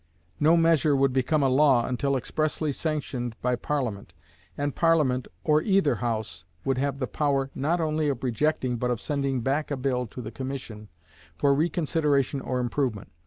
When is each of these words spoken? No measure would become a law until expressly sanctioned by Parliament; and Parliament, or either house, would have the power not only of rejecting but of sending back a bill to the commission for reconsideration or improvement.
No 0.39 0.57
measure 0.57 0.95
would 0.95 1.13
become 1.13 1.43
a 1.43 1.47
law 1.47 1.85
until 1.85 2.17
expressly 2.17 2.71
sanctioned 2.71 3.35
by 3.39 3.55
Parliament; 3.55 4.13
and 4.57 4.73
Parliament, 4.73 5.27
or 5.43 5.61
either 5.61 5.97
house, 5.97 6.43
would 6.65 6.79
have 6.79 6.97
the 6.97 7.05
power 7.05 7.51
not 7.53 7.79
only 7.79 8.09
of 8.09 8.23
rejecting 8.23 8.77
but 8.77 8.89
of 8.89 8.99
sending 8.99 9.41
back 9.41 9.69
a 9.69 9.77
bill 9.77 10.07
to 10.07 10.19
the 10.19 10.31
commission 10.31 10.89
for 11.35 11.53
reconsideration 11.53 12.41
or 12.41 12.59
improvement. 12.59 13.11